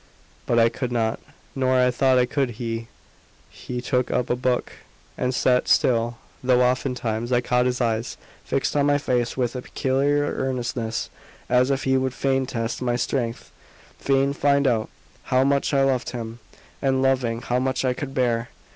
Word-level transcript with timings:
But 0.47 0.57
I 0.57 0.67
could 0.69 0.91
not; 0.91 1.19
nor, 1.53 1.77
I 1.77 1.91
thought, 1.91 2.27
could 2.31 2.49
he. 2.57 2.87
He 3.51 3.81
took 3.81 4.09
up 4.09 4.31
a 4.31 4.35
book 4.35 4.71
and 5.15 5.31
sat 5.31 5.67
still; 5.67 6.17
though 6.43 6.61
often 6.63 6.95
times 6.95 7.31
I 7.31 7.39
caught 7.39 7.67
his 7.67 7.81
eyes 7.81 8.17
fixed 8.43 8.75
on 8.75 8.87
my 8.87 8.97
face 8.97 9.37
with 9.37 9.55
a 9.55 9.61
peculiar 9.61 10.33
earnestness, 10.37 11.11
as 11.49 11.69
if 11.69 11.83
he 11.83 11.97
would 11.97 12.15
fain 12.15 12.47
test 12.47 12.81
my 12.81 12.95
strength 12.95 13.51
fain 13.99 14.33
find 14.33 14.65
out 14.65 14.89
how 15.25 15.43
much 15.43 15.71
I 15.71 15.83
loved 15.83 16.09
him; 16.09 16.39
and 16.81 17.03
loving, 17.03 17.43
how 17.43 17.59
much 17.59 17.85
I 17.85 17.93
could 17.93 18.15
bear. 18.15 18.49